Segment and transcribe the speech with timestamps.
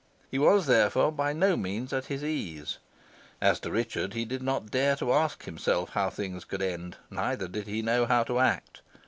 [0.31, 2.79] He was, therefore, by no means at his ease.
[3.39, 7.47] As to Richard, he did not dare to ask himself how things would end, neither
[7.47, 8.81] did he know how to act.